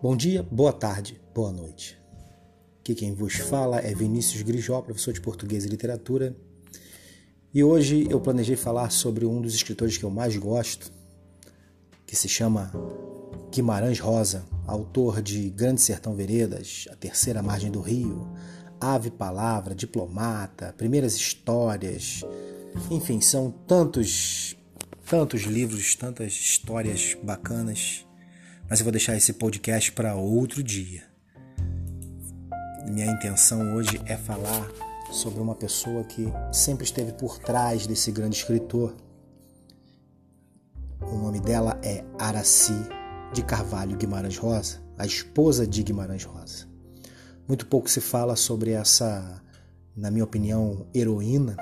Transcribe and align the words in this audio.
Bom 0.00 0.16
dia, 0.16 0.44
boa 0.44 0.72
tarde, 0.72 1.20
boa 1.34 1.50
noite. 1.50 1.98
Aqui 2.78 2.94
quem 2.94 3.12
vos 3.12 3.34
fala 3.34 3.80
é 3.80 3.92
Vinícius 3.92 4.42
Grijó, 4.42 4.80
professor 4.80 5.12
de 5.12 5.20
português 5.20 5.64
e 5.64 5.68
literatura. 5.68 6.36
E 7.52 7.64
hoje 7.64 8.06
eu 8.08 8.20
planejei 8.20 8.54
falar 8.54 8.90
sobre 8.90 9.26
um 9.26 9.42
dos 9.42 9.56
escritores 9.56 9.98
que 9.98 10.04
eu 10.04 10.10
mais 10.10 10.36
gosto, 10.36 10.92
que 12.06 12.14
se 12.14 12.28
chama 12.28 12.70
Guimarães 13.50 13.98
Rosa, 13.98 14.46
autor 14.68 15.20
de 15.20 15.50
Grande 15.50 15.80
Sertão 15.80 16.14
Veredas, 16.14 16.86
A 16.92 16.94
Terceira 16.94 17.42
Margem 17.42 17.72
do 17.72 17.80
Rio, 17.80 18.24
Ave 18.80 19.10
Palavra, 19.10 19.74
Diplomata, 19.74 20.72
Primeiras 20.78 21.16
Histórias. 21.16 22.22
Enfim, 22.88 23.20
são 23.20 23.50
tantos, 23.50 24.56
tantos 25.10 25.42
livros, 25.42 25.96
tantas 25.96 26.34
histórias 26.34 27.16
bacanas 27.20 28.06
mas 28.68 28.80
eu 28.80 28.84
vou 28.84 28.92
deixar 28.92 29.16
esse 29.16 29.32
podcast 29.32 29.92
para 29.92 30.14
outro 30.14 30.62
dia. 30.62 31.02
Minha 32.86 33.06
intenção 33.06 33.74
hoje 33.74 34.00
é 34.04 34.16
falar 34.16 34.68
sobre 35.10 35.40
uma 35.40 35.54
pessoa 35.54 36.04
que 36.04 36.30
sempre 36.52 36.84
esteve 36.84 37.12
por 37.12 37.38
trás 37.38 37.86
desse 37.86 38.12
grande 38.12 38.36
escritor. 38.36 38.94
O 41.00 41.16
nome 41.16 41.40
dela 41.40 41.80
é 41.82 42.04
Araci 42.18 42.74
de 43.32 43.42
Carvalho 43.42 43.96
Guimarães 43.96 44.36
Rosa, 44.36 44.82
a 44.98 45.06
esposa 45.06 45.66
de 45.66 45.82
Guimarães 45.82 46.24
Rosa. 46.24 46.66
Muito 47.46 47.66
pouco 47.66 47.88
se 47.88 48.00
fala 48.00 48.36
sobre 48.36 48.72
essa, 48.72 49.42
na 49.96 50.10
minha 50.10 50.24
opinião, 50.24 50.86
heroína. 50.94 51.56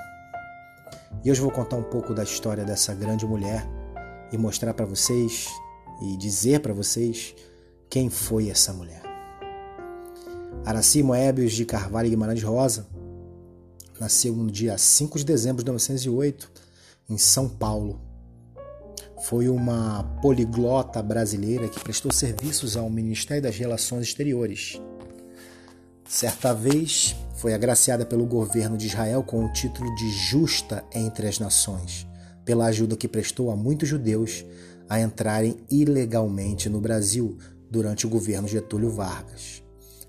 E 1.24 1.30
hoje 1.30 1.40
vou 1.40 1.52
contar 1.52 1.76
um 1.76 1.84
pouco 1.84 2.12
da 2.12 2.24
história 2.24 2.64
dessa 2.64 2.92
grande 2.94 3.24
mulher 3.24 3.64
e 4.32 4.36
mostrar 4.38 4.74
para 4.74 4.86
vocês 4.86 5.48
e 6.00 6.16
dizer 6.16 6.60
para 6.60 6.72
vocês 6.72 7.34
quem 7.88 8.10
foi 8.10 8.50
essa 8.50 8.72
mulher. 8.72 9.02
Araci 10.64 11.02
Moebius 11.02 11.52
de 11.52 11.64
Carvalho 11.64 12.10
Guimarães 12.10 12.42
Rosa 12.42 12.86
nasceu 14.00 14.34
no 14.34 14.50
dia 14.50 14.76
5 14.76 15.18
de 15.18 15.24
dezembro 15.24 15.62
de 15.62 15.70
1908 15.70 16.50
em 17.08 17.16
São 17.16 17.48
Paulo. 17.48 18.00
Foi 19.22 19.48
uma 19.48 20.02
poliglota 20.20 21.02
brasileira 21.02 21.68
que 21.68 21.80
prestou 21.80 22.12
serviços 22.12 22.76
ao 22.76 22.90
Ministério 22.90 23.42
das 23.42 23.56
Relações 23.56 24.08
Exteriores. 24.08 24.80
Certa 26.08 26.52
vez 26.52 27.16
foi 27.36 27.54
agraciada 27.54 28.04
pelo 28.04 28.26
governo 28.26 28.76
de 28.76 28.86
Israel 28.86 29.22
com 29.22 29.44
o 29.44 29.52
título 29.52 29.94
de 29.94 30.10
Justa 30.10 30.84
entre 30.94 31.26
as 31.26 31.38
Nações, 31.38 32.06
pela 32.44 32.66
ajuda 32.66 32.96
que 32.96 33.08
prestou 33.08 33.50
a 33.50 33.56
muitos 33.56 33.88
judeus 33.88 34.44
a 34.88 35.00
entrarem 35.00 35.56
ilegalmente 35.70 36.68
no 36.68 36.80
Brasil 36.80 37.36
durante 37.70 38.06
o 38.06 38.08
governo 38.08 38.46
Getúlio 38.46 38.90
Vargas. 38.90 39.62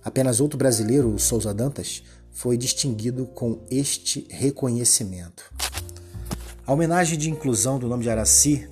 Apenas 0.03 0.39
outro 0.39 0.57
brasileiro, 0.57 1.17
Souza 1.19 1.53
Dantas, 1.53 2.03
foi 2.31 2.57
distinguido 2.57 3.25
com 3.25 3.61
este 3.69 4.25
reconhecimento. 4.29 5.51
A 6.65 6.73
homenagem 6.73 7.17
de 7.17 7.29
inclusão 7.29 7.79
do 7.79 7.87
nome 7.87 8.03
de 8.03 8.09
Araci, 8.09 8.69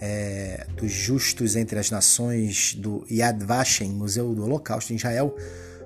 é, 0.00 0.66
dos 0.76 0.90
Justos 0.90 1.56
entre 1.56 1.78
as 1.78 1.90
Nações 1.90 2.74
do 2.74 3.04
Yad 3.10 3.44
Vashem, 3.44 3.90
Museu 3.90 4.34
do 4.34 4.44
Holocausto 4.44 4.92
em 4.92 4.96
Israel, 4.96 5.34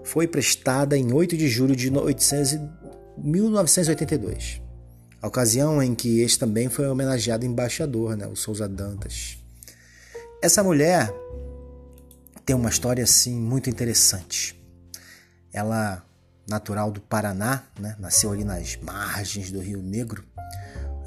foi 0.05 0.27
prestada 0.27 0.97
em 0.97 1.12
8 1.12 1.37
de 1.37 1.48
julho 1.48 1.75
de 1.75 1.91
1982 1.91 4.66
a 5.27 5.29
ocasião 5.29 5.83
em 5.83 5.93
que 5.93 6.21
este 6.21 6.39
também 6.39 6.69
foi 6.69 6.87
homenageado 6.89 7.45
embaixador, 7.45 8.17
né, 8.17 8.29
o 8.29 8.37
Souza 8.37 8.69
Dantas. 8.69 9.37
Essa 10.41 10.63
mulher 10.63 11.13
tem 12.45 12.55
uma 12.55 12.71
história 12.71 13.03
assim 13.03 13.35
muito 13.35 13.69
interessante. 13.69 14.56
Ela, 15.53 16.05
natural 16.49 16.93
do 16.93 17.00
Paraná, 17.00 17.65
né, 17.77 17.97
nasceu 17.99 18.31
ali 18.31 18.45
nas 18.45 18.77
margens 18.77 19.50
do 19.50 19.59
Rio 19.59 19.83
Negro. 19.83 20.25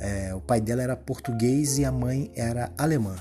É, 0.01 0.35
o 0.35 0.41
pai 0.41 0.59
dela 0.59 0.83
era 0.83 0.97
português 0.97 1.77
e 1.77 1.85
a 1.85 1.91
mãe 1.91 2.29
era 2.35 2.73
alemã. 2.77 3.15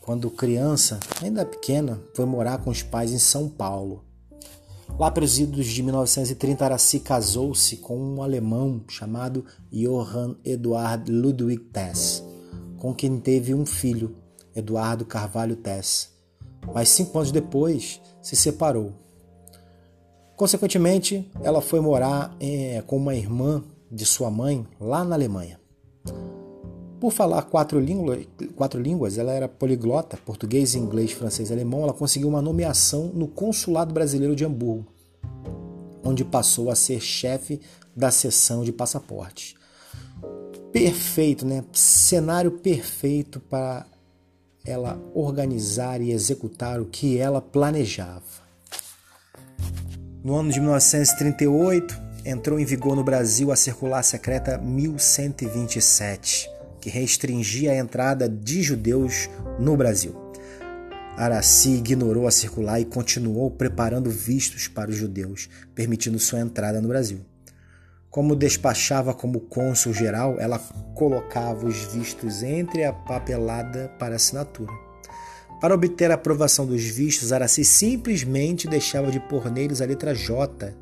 Quando 0.00 0.30
criança, 0.30 0.98
ainda 1.22 1.44
pequena, 1.44 2.00
foi 2.16 2.24
morar 2.24 2.56
com 2.56 2.70
os 2.70 2.82
pais 2.82 3.12
em 3.12 3.18
São 3.18 3.50
Paulo. 3.50 4.02
Lá 5.00 5.10
pelos 5.10 5.38
idos 5.38 5.66
de 5.66 5.82
1930, 5.82 6.62
Araci 6.62 7.00
casou-se 7.00 7.78
com 7.78 7.96
um 7.98 8.22
alemão 8.22 8.84
chamado 8.86 9.46
Johann 9.72 10.36
Eduard 10.44 11.10
Ludwig 11.10 11.58
Tess, 11.72 12.22
com 12.76 12.94
quem 12.94 13.18
teve 13.18 13.54
um 13.54 13.64
filho, 13.64 14.14
Eduardo 14.54 15.06
Carvalho 15.06 15.56
Tess. 15.56 16.10
Mas 16.74 16.90
cinco 16.90 17.16
anos 17.16 17.32
depois, 17.32 17.98
se 18.20 18.36
separou. 18.36 18.92
Consequentemente, 20.36 21.30
ela 21.42 21.62
foi 21.62 21.80
morar 21.80 22.36
é, 22.38 22.82
com 22.86 22.98
uma 22.98 23.14
irmã 23.14 23.64
de 23.90 24.04
sua 24.04 24.30
mãe 24.30 24.68
lá 24.78 25.02
na 25.02 25.14
Alemanha. 25.14 25.58
Por 27.00 27.10
falar 27.10 27.42
quatro 27.44 27.80
línguas, 27.80 28.26
quatro 28.54 28.78
línguas, 28.78 29.16
ela 29.16 29.32
era 29.32 29.48
poliglota, 29.48 30.18
português, 30.18 30.74
inglês, 30.74 31.12
francês 31.12 31.48
e 31.48 31.52
alemão. 31.54 31.82
Ela 31.82 31.94
conseguiu 31.94 32.28
uma 32.28 32.42
nomeação 32.42 33.10
no 33.14 33.26
Consulado 33.26 33.94
Brasileiro 33.94 34.36
de 34.36 34.44
Hamburgo, 34.44 34.86
onde 36.04 36.26
passou 36.26 36.70
a 36.70 36.74
ser 36.74 37.00
chefe 37.00 37.58
da 37.96 38.10
seção 38.10 38.62
de 38.62 38.70
passaportes. 38.70 39.54
Perfeito, 40.70 41.46
né? 41.46 41.64
Cenário 41.72 42.50
perfeito 42.50 43.40
para 43.40 43.86
ela 44.62 45.00
organizar 45.14 46.02
e 46.02 46.10
executar 46.10 46.82
o 46.82 46.84
que 46.84 47.16
ela 47.16 47.40
planejava. 47.40 48.20
No 50.22 50.36
ano 50.36 50.52
de 50.52 50.60
1938, 50.60 51.98
entrou 52.26 52.60
em 52.60 52.66
vigor 52.66 52.94
no 52.94 53.02
Brasil 53.02 53.50
a 53.50 53.56
Circular 53.56 54.02
Secreta 54.02 54.58
1127 54.58 56.59
que 56.80 56.88
restringia 56.88 57.72
a 57.72 57.76
entrada 57.76 58.28
de 58.28 58.62
judeus 58.62 59.28
no 59.58 59.76
Brasil. 59.76 60.14
Araci 61.16 61.70
ignorou 61.70 62.26
a 62.26 62.30
circular 62.30 62.80
e 62.80 62.84
continuou 62.84 63.50
preparando 63.50 64.08
vistos 64.08 64.68
para 64.68 64.90
os 64.90 64.96
judeus, 64.96 65.48
permitindo 65.74 66.18
sua 66.18 66.40
entrada 66.40 66.80
no 66.80 66.88
Brasil. 66.88 67.20
Como 68.08 68.34
despachava 68.34 69.12
como 69.12 69.40
cônsul 69.40 69.92
geral, 69.92 70.36
ela 70.40 70.58
colocava 70.94 71.66
os 71.66 71.76
vistos 71.92 72.42
entre 72.42 72.84
a 72.84 72.92
papelada 72.92 73.88
para 73.98 74.16
assinatura. 74.16 74.72
Para 75.60 75.74
obter 75.74 76.10
a 76.10 76.14
aprovação 76.14 76.66
dos 76.66 76.82
vistos, 76.82 77.32
Araci 77.32 77.64
simplesmente 77.64 78.66
deixava 78.66 79.10
de 79.10 79.20
pôr 79.20 79.50
neles 79.50 79.82
a 79.82 79.84
letra 79.84 80.14
J. 80.14 80.74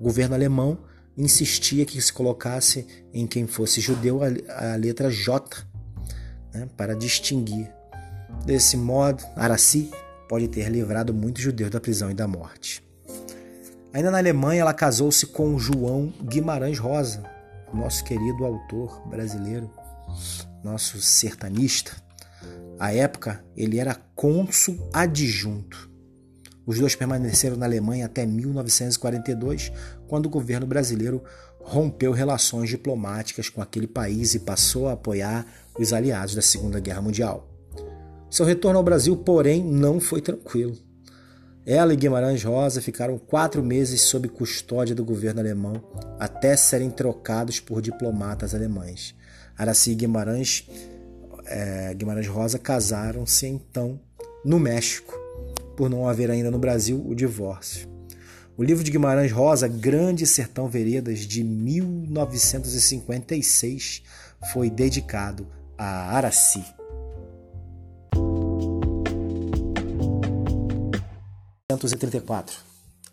O 0.00 0.04
governo 0.04 0.34
alemão 0.34 0.78
insistia 1.16 1.84
que 1.84 2.00
se 2.00 2.12
colocasse 2.12 2.86
em 3.12 3.26
quem 3.26 3.46
fosse 3.46 3.80
judeu 3.80 4.20
a, 4.22 4.76
letra 4.76 5.10
J, 5.10 5.66
né, 6.52 6.68
para 6.76 6.94
distinguir. 6.94 7.70
Desse 8.44 8.76
modo, 8.76 9.22
Araci 9.36 9.90
pode 10.28 10.48
ter 10.48 10.68
livrado 10.68 11.12
muitos 11.12 11.42
judeus 11.42 11.70
da 11.70 11.80
prisão 11.80 12.10
e 12.10 12.14
da 12.14 12.26
morte. 12.26 12.82
Ainda 13.92 14.10
na 14.10 14.18
Alemanha, 14.18 14.62
ela 14.62 14.72
casou-se 14.72 15.26
com 15.26 15.58
João 15.58 16.12
Guimarães 16.22 16.78
Rosa, 16.78 17.22
nosso 17.72 18.02
querido 18.04 18.44
autor 18.44 19.06
brasileiro, 19.06 19.70
nosso 20.64 21.00
sertanista. 21.00 21.92
À 22.78 22.92
época, 22.94 23.44
ele 23.54 23.78
era 23.78 23.94
cônsul 24.14 24.88
adjunto 24.92 25.91
os 26.66 26.78
dois 26.78 26.94
permaneceram 26.94 27.56
na 27.56 27.66
Alemanha 27.66 28.06
até 28.06 28.24
1942, 28.24 29.72
quando 30.06 30.26
o 30.26 30.30
governo 30.30 30.66
brasileiro 30.66 31.22
rompeu 31.60 32.12
relações 32.12 32.68
diplomáticas 32.68 33.48
com 33.48 33.60
aquele 33.60 33.86
país 33.86 34.34
e 34.34 34.40
passou 34.40 34.88
a 34.88 34.92
apoiar 34.92 35.46
os 35.78 35.92
aliados 35.92 36.34
da 36.34 36.42
Segunda 36.42 36.80
Guerra 36.80 37.02
Mundial. 37.02 37.48
Seu 38.30 38.46
retorno 38.46 38.78
ao 38.78 38.84
Brasil, 38.84 39.16
porém, 39.16 39.62
não 39.62 40.00
foi 40.00 40.20
tranquilo. 40.20 40.76
Ela 41.64 41.92
e 41.92 41.96
Guimarães 41.96 42.42
Rosa 42.42 42.80
ficaram 42.80 43.18
quatro 43.18 43.62
meses 43.62 44.00
sob 44.00 44.28
custódia 44.28 44.94
do 44.94 45.04
governo 45.04 45.40
alemão 45.40 45.82
até 46.18 46.56
serem 46.56 46.90
trocados 46.90 47.60
por 47.60 47.80
diplomatas 47.80 48.54
alemães. 48.54 49.14
Araci 49.56 49.92
e 49.92 49.94
Guimarães, 49.94 50.68
é, 51.46 51.94
Guimarães 51.94 52.26
Rosa 52.26 52.58
casaram-se 52.58 53.46
então 53.46 54.00
no 54.44 54.58
México 54.58 55.21
por 55.76 55.90
não 55.90 56.08
haver 56.08 56.30
ainda 56.30 56.50
no 56.50 56.58
Brasil 56.58 57.04
o 57.06 57.14
divórcio. 57.14 57.92
O 58.56 58.62
livro 58.62 58.82
de 58.84 58.90
Guimarães 58.90 59.32
Rosa, 59.32 59.66
Grande 59.66 60.26
Sertão 60.26 60.68
Veredas, 60.68 61.20
de 61.20 61.42
1956, 61.42 64.02
foi 64.52 64.68
dedicado 64.68 65.48
a 65.78 66.14
Araci. 66.14 66.62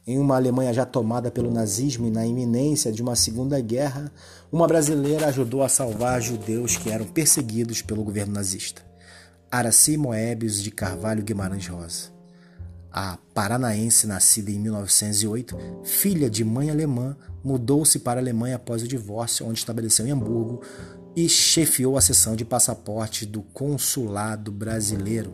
Em 0.06 0.20
uma 0.20 0.36
Alemanha 0.36 0.74
já 0.74 0.86
tomada 0.86 1.32
pelo 1.32 1.50
nazismo 1.50 2.08
e 2.08 2.12
na 2.12 2.26
iminência 2.26 2.92
de 2.92 3.02
uma 3.02 3.16
segunda 3.16 3.62
guerra, 3.62 4.12
uma 4.52 4.68
brasileira 4.68 5.28
ajudou 5.28 5.64
a 5.64 5.70
salvar 5.70 6.22
judeus 6.22 6.76
que 6.76 6.90
eram 6.90 7.06
perseguidos 7.06 7.82
pelo 7.82 8.04
governo 8.04 8.34
nazista. 8.34 8.82
Araci 9.50 9.96
Moebius 9.98 10.62
de 10.62 10.72
Carvalho 10.72 11.24
Guimarães 11.24 11.68
Rosa. 11.68 12.19
A 12.92 13.18
paranaense 13.34 14.08
nascida 14.08 14.50
em 14.52 14.60
1908, 14.60 15.58
filha 15.84 16.30
de 16.30 16.44
mãe 16.44 16.70
alemã, 16.70 17.16
mudou-se 17.44 18.00
para 18.00 18.20
a 18.20 18.24
Alemanha 18.24 18.56
após 18.56 18.82
o 18.82 18.88
divórcio, 18.88 19.46
onde 19.46 19.60
estabeleceu 19.60 20.08
em 20.08 20.12
Hamburgo 20.12 20.62
e 21.16 21.28
chefiou 21.30 21.98
a 21.98 22.02
seção 22.02 22.36
de 22.36 22.46
passaporte 22.46 23.26
do 23.26 23.42
consulado 23.42 24.52
brasileiro. 24.52 25.34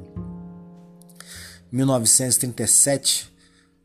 1937, 1.71 3.31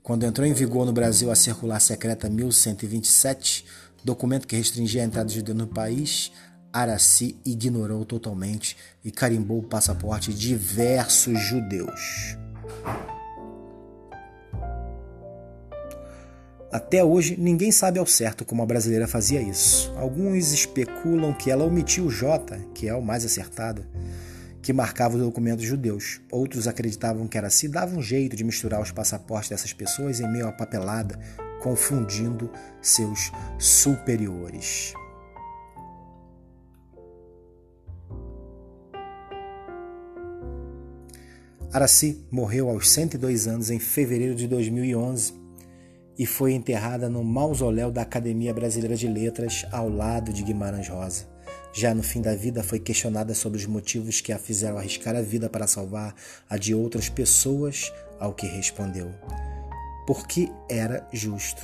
quando 0.02 0.24
entrou 0.24 0.46
em 0.46 0.52
vigor 0.52 0.86
no 0.86 0.92
Brasil 0.92 1.30
a 1.30 1.36
Circular 1.36 1.80
Secreta 1.80 2.28
1127, 2.28 3.64
documento 4.04 4.46
que 4.46 4.56
restringia 4.56 5.02
a 5.02 5.06
entrada 5.06 5.28
de 5.28 5.36
judeus 5.36 5.58
no 5.58 5.66
país, 5.66 6.32
Araci 6.72 7.36
ignorou 7.44 8.04
totalmente 8.04 8.76
e 9.04 9.10
carimbou 9.10 9.58
o 9.58 9.68
passaporte 9.68 10.32
de 10.32 10.48
diversos 10.48 11.38
judeus. 11.40 12.36
Até 16.72 17.02
hoje, 17.02 17.36
ninguém 17.36 17.72
sabe 17.72 17.98
ao 17.98 18.06
certo 18.06 18.44
como 18.44 18.62
a 18.62 18.66
brasileira 18.66 19.08
fazia 19.08 19.42
isso. 19.42 19.92
Alguns 19.96 20.52
especulam 20.52 21.34
que 21.34 21.50
ela 21.50 21.64
omitiu 21.64 22.06
o 22.06 22.10
J, 22.10 22.58
que 22.72 22.86
é 22.86 22.94
o 22.94 23.02
mais 23.02 23.24
acertado, 23.24 23.84
que 24.62 24.72
marcava 24.72 25.16
os 25.16 25.22
documentos 25.22 25.64
judeus. 25.64 26.20
Outros 26.30 26.68
acreditavam 26.68 27.26
que 27.26 27.36
Araci 27.36 27.66
dava 27.66 27.96
um 27.96 28.00
jeito 28.00 28.36
de 28.36 28.44
misturar 28.44 28.80
os 28.80 28.92
passaportes 28.92 29.50
dessas 29.50 29.72
pessoas 29.72 30.20
em 30.20 30.30
meio 30.30 30.46
à 30.46 30.52
papelada, 30.52 31.18
confundindo 31.60 32.48
seus 32.80 33.32
superiores. 33.58 34.94
Araci 41.72 42.24
morreu 42.30 42.68
aos 42.68 42.88
102 42.90 43.48
anos 43.48 43.70
em 43.70 43.80
fevereiro 43.80 44.36
de 44.36 44.46
2011 44.46 45.39
e 46.18 46.26
foi 46.26 46.52
enterrada 46.52 47.08
no 47.08 47.24
mausoléu 47.24 47.90
da 47.90 48.02
Academia 48.02 48.52
Brasileira 48.52 48.96
de 48.96 49.08
Letras, 49.08 49.66
ao 49.72 49.88
lado 49.88 50.32
de 50.32 50.42
Guimarães 50.42 50.88
Rosa. 50.88 51.28
Já 51.72 51.94
no 51.94 52.02
fim 52.02 52.20
da 52.20 52.34
vida, 52.34 52.62
foi 52.62 52.80
questionada 52.80 53.34
sobre 53.34 53.58
os 53.58 53.66
motivos 53.66 54.20
que 54.20 54.32
a 54.32 54.38
fizeram 54.38 54.76
arriscar 54.76 55.14
a 55.14 55.22
vida 55.22 55.48
para 55.48 55.66
salvar 55.66 56.14
a 56.48 56.56
de 56.56 56.74
outras 56.74 57.08
pessoas, 57.08 57.92
ao 58.18 58.34
que 58.34 58.46
respondeu: 58.46 59.10
porque 60.06 60.50
era 60.68 61.06
justo. 61.12 61.62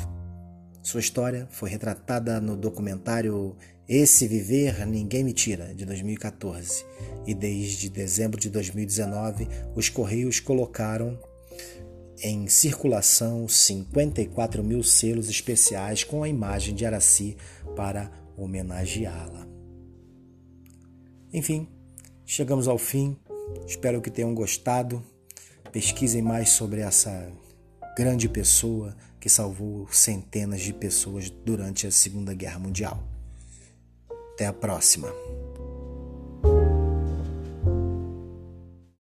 Sua 0.83 1.01
história 1.01 1.49
foi 1.51 1.69
retratada 1.69 2.41
no 2.41 2.57
documentário 2.57 3.57
Esse 3.89 4.29
Viver 4.29 4.87
Ninguém 4.87 5.25
Me 5.25 5.33
Tira, 5.33 5.75
de 5.75 5.85
2014, 5.85 6.87
e 7.27 7.35
desde 7.35 7.89
dezembro 7.89 8.41
de 8.41 8.49
2019, 8.49 9.49
os 9.75 9.89
Correios 9.89 10.39
colocaram 10.39 11.19
em 12.23 12.49
circulação 12.49 13.47
54 13.47 14.63
mil 14.63 14.83
selos 14.83 15.29
especiais 15.29 16.05
com 16.05 16.23
a 16.23 16.29
imagem 16.29 16.75
de 16.75 16.87
Araci 16.87 17.37
para 17.75 18.11
homenageá-la. 18.37 19.47
Enfim, 21.33 21.69
chegamos 22.25 22.69
ao 22.69 22.79
fim. 22.79 23.17
Espero 23.67 24.01
que 24.01 24.11
tenham 24.11 24.35
gostado. 24.35 25.03
Pesquisem 25.73 26.23
mais 26.23 26.51
sobre 26.51 26.81
essa 26.81 27.31
grande 27.97 28.29
pessoa 28.29 28.97
que 29.21 29.29
salvou 29.29 29.89
centenas 29.91 30.61
de 30.61 30.73
pessoas 30.73 31.31
durante 31.31 31.87
a 31.87 31.91
Segunda 31.91 32.33
Guerra 32.33 32.59
Mundial. 32.59 33.03
Até 34.35 34.47
a 34.47 34.53
próxima! 34.53 35.09